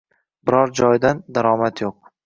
Biror 0.49 0.73
joydan 0.81 1.23
daromad 1.39 1.87
yo’q. 1.87 1.99